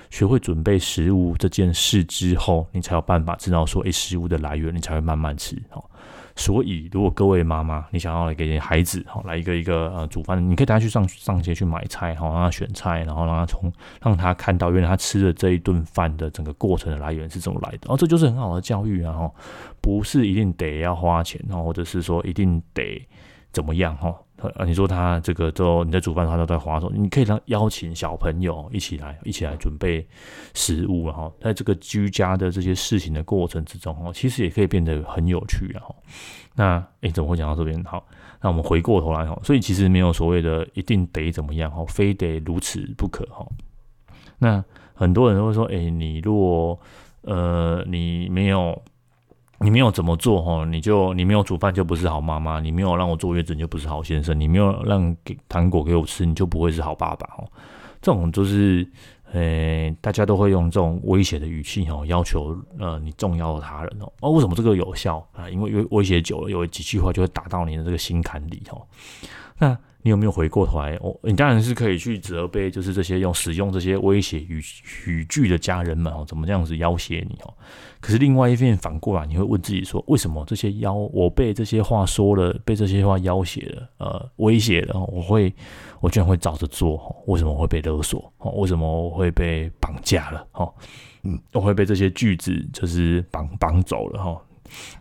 [0.10, 5.62] 学会准备食物这件事之后，你才有办法知道说，诶，食物的来源，你才会慢慢吃。
[6.36, 17.92] 所以，如果各位妈妈，你想要来给孩子，哈来一个一个呃煮饭，你可以带他去上上街去买菜，哈让他选菜，然后让他从让他看到原来他吃的这一顿饭的整个过程的来源是怎么来的。
[17.92, 19.14] 哦，这就是很好的教育啊！
[19.14, 19.32] 哈，
[19.82, 23.04] 不是一定得要花钱，或者是说一定得
[23.52, 24.16] 怎么样，哈。
[24.56, 30.08] 啊，你说他这个都你在煮饭，他都在滑手，你可以让邀请小朋友一起来，一起来准备
[30.54, 35.96] 食物，然后在这个居家的这些事情的过程之中，哦，其实也可以变得很有趣，然后
[36.56, 37.84] 那诶，怎么会讲到这边？
[37.84, 38.06] 好，
[38.42, 43.48] 那我们回过头来，哈，所以其实没有所谓的一定得怎么样，哈，非得如此不可，哈。
[44.38, 46.80] 那很多人都会说，诶，你若
[47.22, 48.80] 呃，你没有。
[49.60, 57.48] 你没有怎么做哈，你就你没有煮饭就不是好妈妈，你没有让我坐月子你就不是好先生，你没有让给糖果给我吃你就不会是好爸爸哦。
[58.00, 58.88] 这种就是
[59.32, 64.12] 呃，大家都会用这种威胁的语气哦，要求呃你重要的他人哦。
[64.22, 65.50] 哦，为什么这个有效啊？
[65.50, 68.82] 因为威威胁久了，有几句话就会打到你的这个心坎里哦。
[69.58, 71.14] 那你有没有回过头来哦？
[71.24, 74.62] 你当然是可以去责备，就是这些用使用这些威胁语
[75.06, 77.54] 语句的家人们哦，怎么这样子要挟你哦？
[78.00, 85.54] 可是另外一边反过来，你会问自己说：为什么这些要我被这些话说了，被这些话要挟了，呃，威胁了，我会，
[86.00, 87.16] 我居然会照着做？
[87.26, 88.32] 为什么我会被勒索？
[88.38, 90.48] 哦为什么我会被绑架了？
[90.52, 90.72] 哈，
[91.24, 94.24] 嗯，我会被这些句子就是绑绑走了？
[94.24, 94.42] 哈，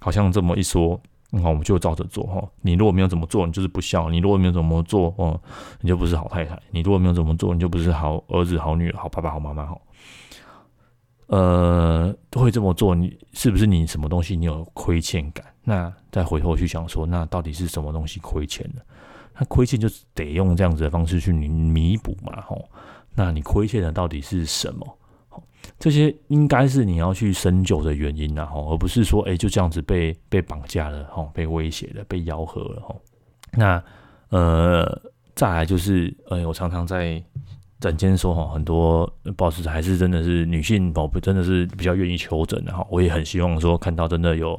[0.00, 0.98] 好像这么一说，
[1.42, 2.25] 好我们就照着做。
[2.25, 5.40] 哈，你如果没有怎么做，你就是不孝；你如果没有怎么做，哦，
[5.81, 9.66] 你就不是好太太；你如果没有怎么做，你就不是好儿子、好女儿、好爸爸、好妈妈。
[9.66, 9.79] 哈。
[11.29, 15.44] 呃，都会这么做，你是不是你什么东西你有亏欠感？
[15.64, 18.83] 那再回头去想说，那到底是什么东西亏欠了？
[19.38, 22.68] 那亏欠就得用这样子的方式去弥补嘛，吼。
[23.14, 24.99] 那你亏欠的到底是什么？
[25.79, 33.00] 这些应该是你要去深究的原因啊，吼，而不是说，哎，就这样子被被绑架了，吼，被威胁了，被吆喝了，吼。
[33.52, 33.83] 那
[34.31, 35.00] 呃，
[35.35, 37.22] 再来就是，呃，我常常在。
[37.79, 42.85] 诊间说哈，很多 boss 还是真的是女性宝贝，真的是比较愿意求诊的哈。
[42.90, 44.59] 我也很希望说看到真的有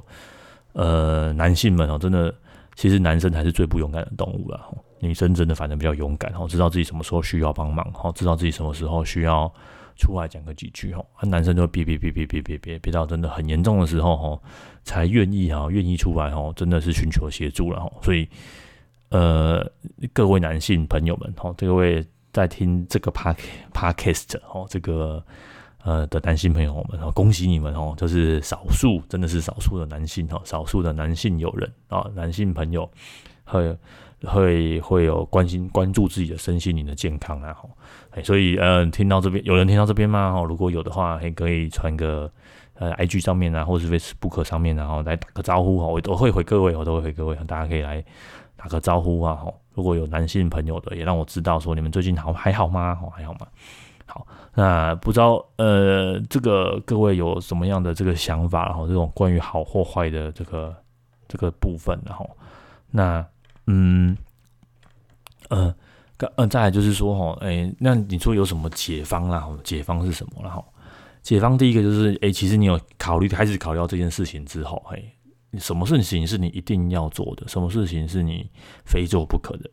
[0.74, 2.34] 呃男性们哦，真的
[2.76, 4.62] 其实男生才是最不勇敢的动物了，
[5.00, 9.52] 女生真的反正比较勇敢，哦，知道自己什么时候需要帮忙，哦，知道自己什么时候需要
[9.98, 14.42] 出来讲个几句，哦，男生就憋憋憋憋憋憋憋憋到真的很严重的时候，哦，
[14.84, 18.28] 才愿意哈，愿意出来，哦，真的是寻求协助了，哦，所以，
[19.10, 19.70] 呃，
[20.14, 23.38] 各位男性朋友们，哦，各位在听这个 Park
[23.74, 25.24] Podcast，哦，这个。
[25.84, 32.92] 呃的男性朋友们，哦，恭喜你们哦，就是少数，真的是少数的男性哦，少数的男性友人啊，男性朋友
[33.46, 33.74] 会
[34.24, 37.70] 会会有关心关注自己的身心灵的健康啊，吼，
[38.24, 40.34] 所以呃，听到这边有人听到这边吗？
[40.36, 42.32] 哦，如果有的话，也可以传个
[42.74, 48.04] 呃 IG 上面啊，或是 Facebook 上面，然后来打个招呼哈，我都会回各位，我都会回各位，大家可以来
[48.56, 52.98] 打个招呼啊，吼，如果有男性朋友的，也让我知道说你们最近好还好吗？
[53.04, 53.48] 哦，还好吗？
[54.08, 54.26] 好，
[54.56, 60.76] 那不知道呃，这个各位有什么样的这个想法，然后这种关于好或坏的这个
[61.28, 62.28] 这个部分，然后
[62.90, 63.24] 那
[63.68, 64.18] 嗯
[65.50, 65.74] 呃，
[66.36, 69.48] 呃再来就是说哈，哎，那你说有什么解方啦？
[69.64, 70.42] 解方是什么？
[70.42, 70.66] 然后
[71.22, 75.02] 解方第一个就是，哎，其实你有考虑开始考虑到这件事情之后，哎，
[75.60, 77.48] 什么事情是你一定要做的？
[77.48, 78.50] 什么事情是你
[78.86, 79.70] 非做不可的？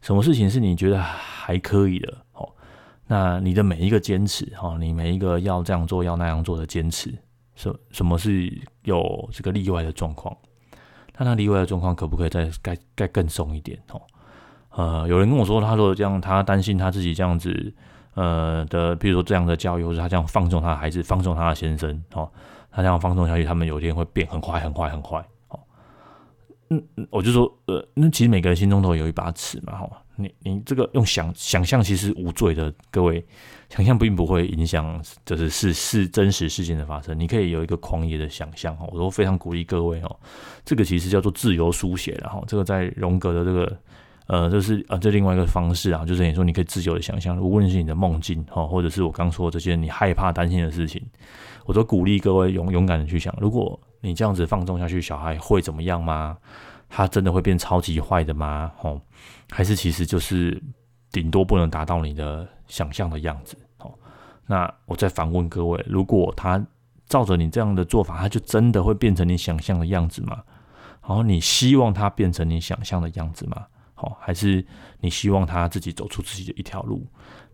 [0.00, 2.18] 什么事情是你觉得还可以的？
[2.34, 2.48] 哦。
[3.10, 7.10] 那你的每一个坚持，哈，你每一个要这样做、要那样做的坚持，
[7.56, 8.52] 什什么是
[8.84, 10.36] 有这个例外的状况？
[11.18, 13.78] 那他离外的状况可不可以再该该更松一点？
[13.90, 14.00] 哦，
[14.70, 17.74] 呃，有人跟我说，他说这样，他担心他自己这样子，
[18.14, 22.30] 呃的，比如说这样的教育，或者他这样放纵他的孩子，放纵他的先生，哦，
[22.70, 25.24] 他这样放纵下去，他们有一天会变很坏、很坏、很坏。
[25.48, 25.60] 哦，
[26.70, 29.90] 嗯，我就说，呃，那其实每个人心中都有一把尺嘛，哈。
[30.18, 33.24] 你你这个用想想象其实无罪的，各位
[33.70, 37.18] 想象并不会影响，就是是是真实事件的发生。
[37.18, 40.16] 你可以有一个狂野的想象哈，我都非常鼓励各位哦。
[40.64, 43.78] 这个其实叫做自由书写，然后这个在荣格的这个
[44.26, 51.00] 呃，就是啊，这另外一个方式啊，就是你说你可以自由的想象，无论是你的梦境哈，或者是我刚说的这些你害怕担心的事情，
[51.64, 56.36] 我都鼓励各位勇勇敢的去想，如果你这样子放纵下去，小孩会怎么样吗？
[56.88, 58.72] 他真的会变超级坏的吗？
[58.82, 59.00] 哦，
[59.50, 60.60] 还是其实就是
[61.12, 63.56] 顶多不能达到你的想象的样子？
[63.78, 63.92] 哦，
[64.46, 66.64] 那我再反问各位：如果他
[67.06, 70.42] 照着你这样的做法，他就真的会变成你想象的样子吗？
[71.02, 73.66] 然后你希望他变成你想象的样子吗？
[73.94, 74.64] 好，还是
[75.00, 77.06] 你希望他自己走出自己的一条路？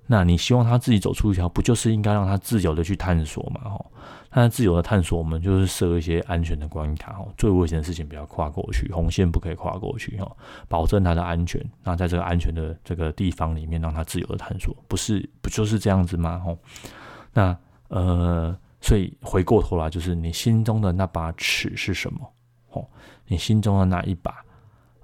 [0.06, 3.70] 那你希望他自己走出一条，不就是应该让他自由的去探索嘛？
[3.70, 3.84] 哈，
[4.30, 10.30] 他自由的探索，我们就是设一些安全的关卡，哈，最危险的事情不要跨过去，红线不可以跨过去，哈，
[10.68, 11.64] 保证他的安全。
[11.82, 16.38] 那在这个安全的这个地方里面，让他自由的探索，不是不就是这样子吗？
[16.38, 16.54] 哈，
[17.32, 17.56] 那
[17.88, 22.30] 呃，所以回过头来，就是你心中的那把尺是什么？
[22.72, 22.86] 哦，
[23.26, 24.44] 你心中的那一把，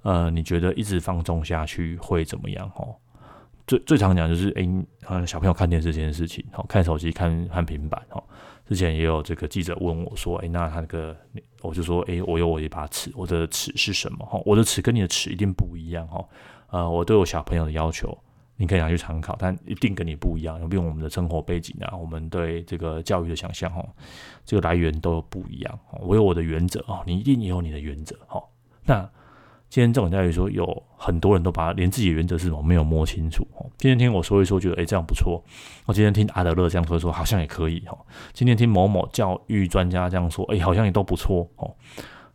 [0.03, 2.69] 呃，你觉得一直放纵下去会怎么样？
[2.69, 2.95] 吼。
[3.67, 8.21] 最最常讲就是，哎、欸，呃，小朋友看电视这件事情，好，看手机、看看平板，哈。
[8.67, 11.15] 之前也有这个记者问我说，哎、那他那个，
[11.61, 14.25] 我就说，哎、我有我一把尺，我的尺是什么？
[14.25, 16.25] 哈，我的尺跟你的尺一定不一样，哈。
[16.69, 18.17] 呃，我对我小朋友的要求，
[18.55, 23.85] 你可以拿去参考，但一定跟你不一样，因为我们的生活背景啊，我们对这个教育的想象，哈，
[24.45, 25.79] 这个来源都不一样。
[25.99, 28.41] 我有我的原则，哦，你一定也有你的原则，哈。
[28.85, 29.09] 那。
[29.71, 33.47] 今天这种教育说，有很多人都把连自己的原则是什么没有摸清楚。
[33.55, 35.41] 哦今天听我说一说，觉得诶这样不错。
[35.85, 37.97] 我今天听阿德勒这样说一说，好像也可以哈。
[38.33, 41.73] 今天听某某教育专家这样说，诶好像也都不错哦。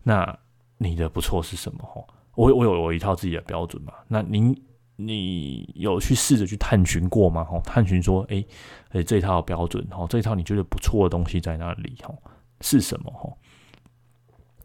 [0.03, 0.35] 那
[0.79, 1.85] 你的不错是什么？
[1.85, 2.03] 哈，
[2.37, 3.93] 我我有我一套自己的标准嘛。
[4.09, 4.59] 那您
[4.97, 7.45] 你有去试着去探寻过吗？
[7.45, 8.47] 哈，探寻说，诶
[8.93, 11.97] 诶这套标准哈，这套你觉得不错的东西在哪里？
[12.03, 12.15] 哈，
[12.63, 13.13] 是什么？
[13.13, 13.31] 哈。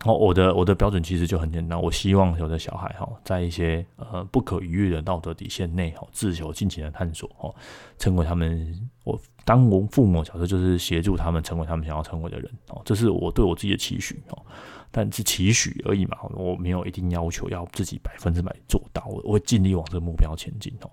[0.04, 7.54] 哦，我的我的标准其实就很简单，我希望有的小孩哈，在一些呃不可逾越的道德底线内哈，自由尽情的探索哈，
[8.00, 14.44] 成为他们我当我父母的角色就是协助他们成为他们想要成为的人哦，这是我对我自己的期许哦，
[14.90, 20.90] 但是期许而已嘛，我没有一定要求要自己百分之百做到，我会尽力往这个目标前进哦。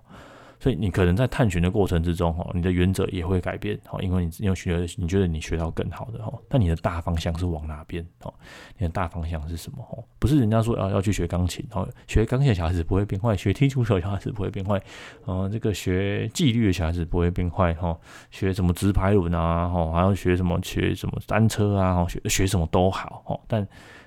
[0.59, 8.33] 所以你可能在探寻的过程之中，哈，你的原则也会改变，哈，因为你因为学，你觉得你学到更好的，哈，但你的大方向是往哪边，哈，
[8.77, 14.81] 你的大方向是什么，哈，不是人家说要要去学钢琴，哈，学钢琴的小孩子不会变坏，学踢足球小孩子不会变坏，
[15.25, 17.97] 嗯，这个学纪律的小孩子不会变坏，哈，
[18.29, 23.65] 学什么直排轮啊，哈，还要学什么学什么单车啊，哈，学学什么都好，哈，但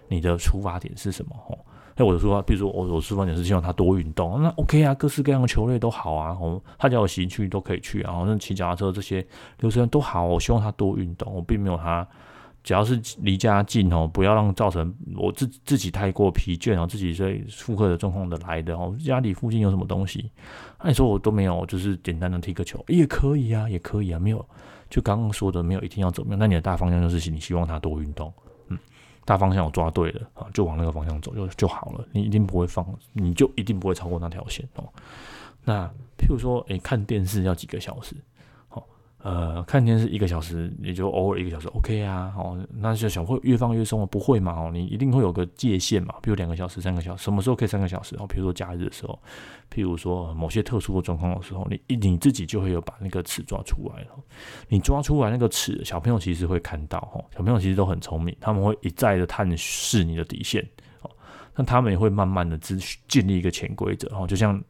[0.08, 1.56] 你的出发点是什么，哈？
[1.96, 9.26] 那我的说，比如说我我出发点是希望他多运动，那 OK 啊，各式各样的球类都好啊，我他只要有兴趣都可以去啊，那骑脚踏车这些，
[9.60, 12.06] 留学生都好，我希望他多运动，我并没有他
[12.62, 18.96] 只要是离家近哦，不要让造成我自自己太过疲倦哦，自己在负荷的状况的来的哦。
[19.04, 20.30] 家里附近有什么东西？
[20.80, 24.44] 那你说我都没有，就是简单的踢个球也可以啊，也可以啊，没有。
[24.88, 26.38] 就刚刚说的，没有一定要怎么样。
[26.38, 28.32] 那你的大方向就是你希望他多运动，
[29.24, 32.04] 大方向我抓对了啊，就往那个方向走就就好了。
[32.12, 34.84] 你一定不会放，你就一定不会超过那条线哦。
[35.64, 35.86] 那
[36.18, 38.16] 譬如说，诶，看电视要几个小时？
[39.22, 44.52] 呃，看电视一个小时，也就偶尔一个小时，OK 啊，哦，那就想会越放越松，不会嘛？
[44.52, 48.16] 哦，你一定会有个界限嘛，比如两个小时、三个小时，什么时候可以三个小时？
[48.18, 49.16] 哦，比如说假日的时候，
[49.72, 54.08] 譬如说某些特殊的状况的时候，你你自己就会有把那个尺抓出来了。
[54.66, 60.68] 你抓出来那个尺，小朋友其实会看到，哦，小朋友其实都很聪明，他们会一再的探视你的底线，
[61.02, 61.10] 哦，
[61.54, 64.60] 那他们也会慢慢的自建立一个潜规则，哦，就像。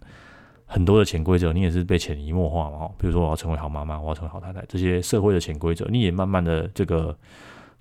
[0.73, 2.91] 很多的潜规则，你也是被潜移默化嘛？
[2.97, 7.15] 比如说我要成为好妈妈，我要成为好太太，这些社会的潜规则，你也慢慢的这个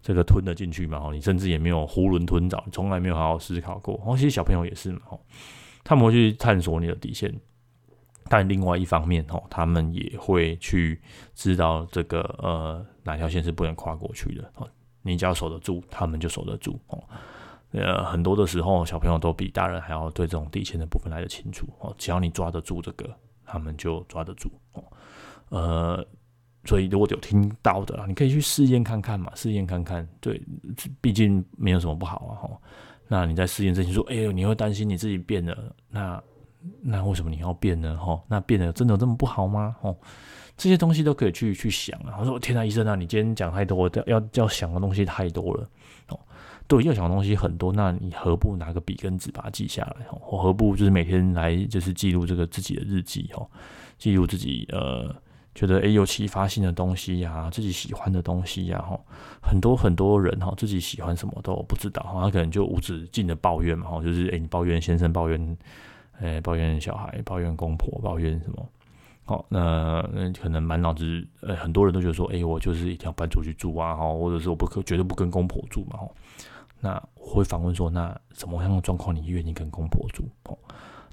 [0.01, 1.09] 这个吞了进去嘛？
[1.13, 3.97] 你甚至也没有囫囵吞枣，从来没有好好思考过。
[4.05, 5.01] 哦，其实小朋友也是嘛，
[5.85, 7.33] 他们会去探索你的底线，
[8.27, 10.99] 但另外一方面，哦，他们也会去
[11.33, 14.51] 知道这个呃哪条线是不能跨过去的。
[14.57, 14.67] 哦，
[15.01, 16.77] 你只要守得住，他们就守得住。
[16.87, 17.01] 哦。
[17.71, 21.93] 呃，很多的时候，小朋友都比大人还要对这种底线的部分来得清楚哦。
[21.97, 23.09] 只要你抓得住这个，
[23.45, 24.83] 他们就抓得住哦。
[25.49, 26.05] 呃，
[26.65, 30.07] 所以如果有听到的啦，你可以去试验看看嘛，试验看看。
[30.19, 30.41] 对，
[30.99, 32.31] 毕竟没有什么不好啊。
[32.41, 32.61] 哈，
[33.07, 35.57] 那你在试验之前说，哎呦，你会担心你自己变了，
[35.89, 36.21] 那
[36.81, 37.97] 那为什么你要变呢？
[37.97, 39.75] 哈，那变得真的有这么不好吗？
[39.81, 39.95] 哦，
[40.57, 42.17] 这些东西都可以去去想啊。
[42.19, 45.69] 我说，天哪，医生啊，你今天讲太多，要要想的东西太多了。
[46.71, 50.05] 对，要想的东西很多，那你何不拿个笔跟纸把它记下来？
[50.29, 53.29] 我何不就是每天来就是记录这个自己的日记？
[53.33, 53.45] 哦，
[53.97, 55.13] 记录自己呃
[55.53, 58.97] 觉得诶有启发性的东西呀，自己喜欢的东西呀，哈，
[59.43, 65.57] 很多很多人哈自己喜欢什么都不知道，他可能就无止境的抱怨嘛，哈，就是诶你抱怨先生，抱怨
[66.21, 68.65] 诶抱怨小孩，抱怨公婆，抱怨什么？
[69.25, 76.07] 好，那那可能满脑子呃很多人都觉得说，诶我就是一定要搬出去住啊，哈，或者是我不可绝对不跟公婆住嘛，哈。
[76.81, 80.23] 那我会反问说，那什么样的状况你愿意跟公婆住？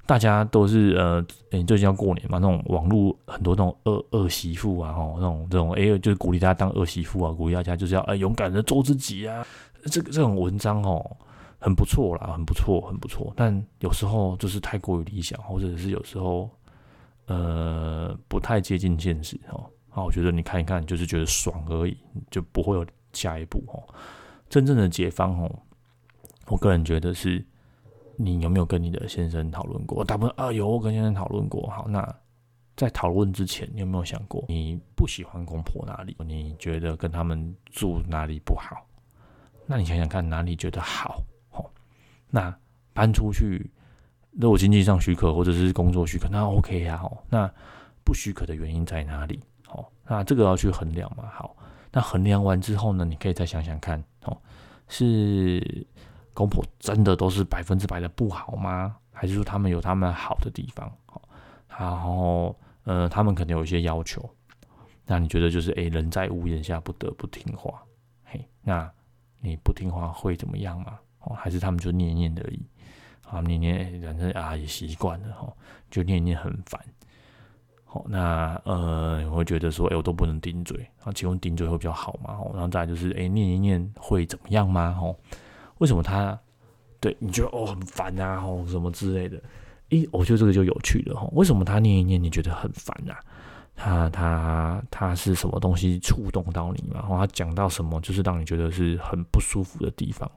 [0.05, 9.45] 大家都是呃，你最近要过年嘛，那种网络很多那种恶恶媳妇啊，吼，那种这种哎，就是鼓励大家当恶媳妇啊，鼓励大家就是要哎勇敢的做自己啊，
[9.85, 11.15] 这个这种文章哦，
[11.59, 13.31] 很不错啦，很不错，很不错。
[13.35, 16.49] 但有时候就是太过于理想，或者是有时候
[17.27, 19.69] 呃不太接近现实哦。
[19.91, 21.95] 啊，我觉得你看一看，就是觉得爽而已，
[22.31, 23.77] 就不会有下一步哦。
[24.49, 25.59] 真正的解放哦，
[26.47, 27.45] 我个人觉得是，
[28.15, 30.03] 你有没有跟你的先生讨论过？
[30.03, 31.69] 大部分啊有，我跟先生讨论过。
[31.69, 32.03] 好，那
[32.75, 36.17] 在讨论之前，你有没有想过，你不喜欢公婆哪里？
[36.25, 38.83] 你觉得跟他们住哪里不好？
[39.67, 41.21] 那你想想看，哪里觉得好？
[41.51, 41.69] 好，
[42.27, 42.51] 那
[42.91, 43.69] 搬出去，
[44.31, 46.99] 如果经济上许可或者是工作许可，那 OK 呀。
[47.03, 47.47] 哦，那
[48.03, 49.39] 不许可的原因在哪里？
[49.67, 51.25] 好，那这个要去衡量嘛。
[51.31, 51.55] 好。
[51.91, 54.03] 那衡量完之后呢，你可以再想想看，
[54.89, 55.87] 是
[56.33, 58.97] 公婆真的都是百分之百的不好吗？
[59.13, 60.91] 还是说他们有他们好的地方？
[61.07, 61.21] 哦，
[61.67, 64.29] 然后呃，他们可能有一些要求，
[65.05, 67.83] 那你觉得就是诶，人在屋檐下不得不听话，
[68.23, 68.91] 嘿，那
[69.39, 70.97] 你不听话会怎么样嘛？
[71.19, 72.65] 哦，还是他们就念念而已，
[73.27, 75.53] 啊，念念反正啊也习惯了哈，
[75.91, 76.81] 就念念很烦。
[77.91, 82.37] 好，那呃，我会觉得说，哎、我都不能顶嘴，啊，请问顶嘴会比较好吗？
[82.53, 84.93] 然后再就是，哎、念一念会怎么样吗？
[84.93, 85.19] 吼，
[85.79, 86.39] 为什么他
[86.99, 88.39] 对你觉得哦很烦啊？
[88.41, 89.41] 吼，什么之类的？
[89.89, 91.19] 咦，我觉得这个就有趣了。
[91.19, 93.17] 吼，为什么他念一念你觉得很烦啊？
[93.75, 96.99] 他他他是什么东西触动到你嘛？
[96.99, 100.29] 然后他讲到什么，就是让你觉得是很不舒服的地方？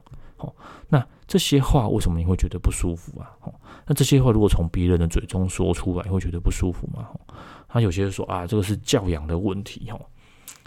[0.43, 0.53] 好，
[0.89, 3.31] 那这些话为什么你会觉得不舒服啊？
[3.43, 3.53] 哦，
[3.85, 7.07] 那这些话如果从别人的嘴中说出来，会觉得不舒服吗？
[7.13, 7.19] 哦
[7.69, 9.99] 他有些人说啊，这个是教养的问题，哦，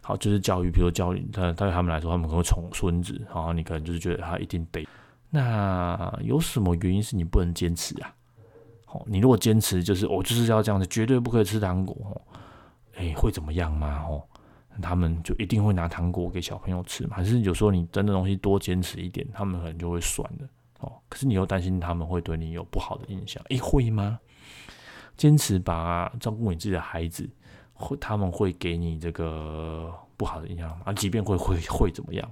[0.03, 4.85] 好，就是教育，比如教育他，对他们来说，他们可能会宠孙子，然后你可能就是觉得他一定得。
[5.31, 8.13] 那有什么原因是你不能坚持啊？
[8.87, 12.21] 好，你如果坚持，就是我就是要这样子，绝对不可以吃糖果，
[12.97, 14.05] 哎，会怎么样吗？
[14.09, 14.23] 哦。
[14.83, 17.17] 他们就一定会拿糖果给小朋友吃嘛？
[17.17, 20.49] 还是有时候你真的东西多坚持一点，他们可能就会算了
[20.81, 20.93] 哦。
[21.09, 24.19] 可是你又担心他们会对你有不好的印象，诶，会吗？
[25.17, 27.29] 坚持把照顾你自己的孩子，
[27.73, 30.93] 会他们会给你这个不好的印象吗？
[30.93, 32.31] 即便会会会怎么样？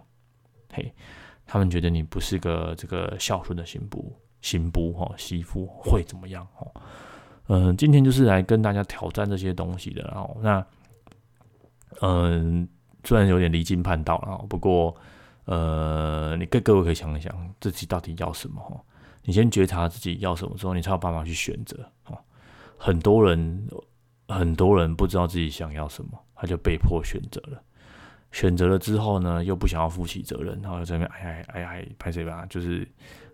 [0.72, 0.92] 嘿，
[1.46, 6.46] 他们觉得你不是个这个孝顺的新妇，新妇哈媳妇会怎么样？
[6.58, 6.70] 哦，
[7.48, 10.64] 嗯，今天就是来跟大家挑战这些东西的，然后那。
[12.00, 12.68] 嗯，
[13.04, 14.94] 虽然有点离经叛道了，不过，
[15.44, 18.80] 呃，你各各位可以想一想自己到底要什么哈。
[19.22, 21.76] 你先觉察自己要什么之后，你才有办法去选择
[22.06, 22.18] 哦。
[22.76, 23.68] 很多人
[24.28, 27.62] 很多人不知道自己想要什么，他就被迫选择了。
[28.32, 32.86] 选择了之后呢，又不想要负起责任，然后在那边哎哎哎哎拍谁吧，就是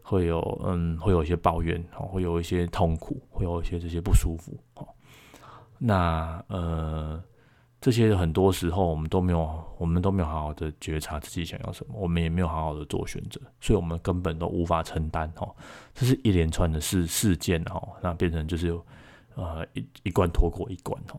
[0.02, 4.86] 会有嗯，会有一些抱怨哦，会有一些痛苦，会有一些这些不舒服哦。
[5.78, 7.22] 那呃。
[7.80, 15.48] 这些很多时候我们都没有，我们都没有好好的觉察自己想要什么，我们也没有好好的做选择，所以我们根本都无法承担哈。
[15.94, 18.78] 这是一连串的事事件哦，那变成就是
[19.34, 21.18] 呃一一关拖过一关哈。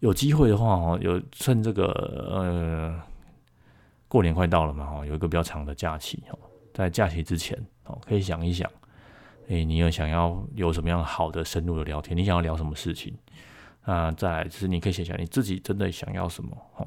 [0.00, 1.86] 有机会的话哈，有趁这个
[2.30, 3.02] 呃
[4.08, 6.38] 过年快到了嘛哈，有一个比较长的假期哈，
[6.74, 8.70] 在假期之前哦，可以想一想，
[9.48, 12.14] 诶，你有想要有什么样好的深入的聊天？
[12.14, 13.16] 你想要聊什么事情？
[13.88, 16.86] 那再来就是你可以写下你自己真的想要什么哈。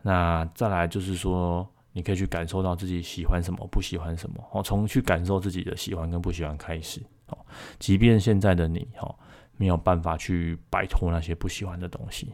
[0.00, 4.62] 那再来就是说，你可以去感受到自己喜欢什么，不喜欢什么哦。
[4.62, 7.38] 从去感受自己的喜欢跟不喜欢开始哦。
[7.80, 9.12] 即便现在的你哈
[9.56, 12.32] 没有办法去摆脱那些不喜欢的东西，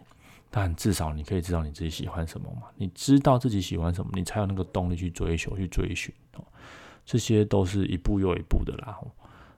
[0.50, 2.68] 但至少你可以知道你自己喜欢什么嘛。
[2.76, 6.44] 你知道自己喜欢什么，你才有那个动力去追求、去追寻哦。
[7.06, 8.98] 这些都是一步又一步的啦。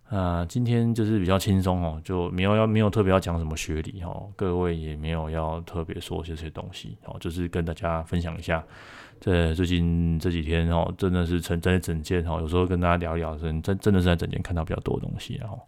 [0.08, 8.64] 啊，今天就是比较轻松哦，就没有要没有特别要讲什么学理哦，各位也没有要特别说这些东西哦，就是跟大家分享一下，
[9.20, 15.60] 这最近这几天哦，真的是曾在诊间哦，有时候跟大家聊一聊，真真真的是在诊间看到比较多的东西哦。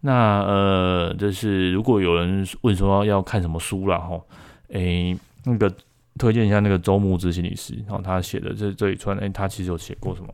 [0.00, 4.20] 那呃，就是如果有人问说要看什么书了哈，
[4.68, 5.72] 诶，那个
[6.18, 10.28] 推荐一下那个周牧之心理师，然后他写的这这一串，诶，他其实有写过什么？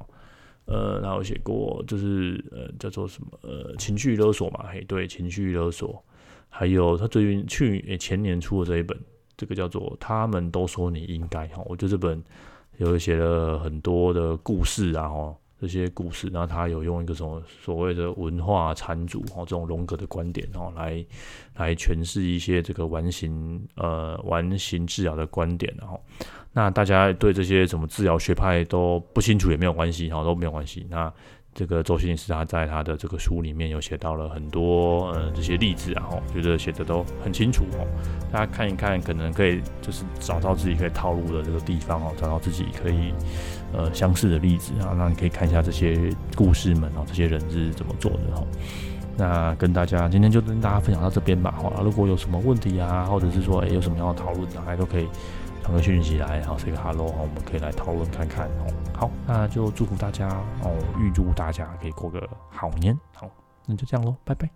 [0.68, 6.04] 呃，然后写过，就是呃，叫做什么呃，情绪勒索嘛，嘿，对，情绪勒索。
[6.50, 8.98] 还有他最近去诶前年出的这一本，
[9.36, 12.22] 这个叫做《他们都说你应该》哈，我觉得这本
[12.76, 21.04] 有写了很多的故事啊，哈，这些故事，然后他有用一个什么所谓的文化参组哈，这种荣格的观点哈，来
[21.56, 26.00] 来诠释一些这个完形呃完形治疗的观点，然后。
[26.50, 30.84] 那大家对这些什么治疗学派都不清楚也没有关系哈，都没有关系。
[30.90, 31.12] 那
[31.54, 37.86] 这个周心理师他在他的这个书里面有写到了很多呃这些例子，然后觉得写的都很清楚哦。
[38.32, 43.12] 大家看一看，可能可以就是找到自己可以套路的这个地方哦，找到自己可以
[43.72, 44.94] 呃相似的例子啊。
[44.96, 48.44] 那你可以看一下这些故事们哦，这些人是怎么做的哈。
[49.16, 51.54] 那跟大家今天就跟大家分享到这边吧。
[51.56, 55.08] 好，如果有什么问题啊，或者是说诶有什么要讨论，大家都可以。
[55.60, 58.72] 传个讯息来，然后 say 个 hello，我们可以来讨论看看哦。
[58.96, 60.26] 好，那就祝福大家
[60.62, 62.98] 哦，预祝大家可以过个好年。
[63.14, 63.28] 好，
[63.66, 64.48] 那就这样喽，拜拜。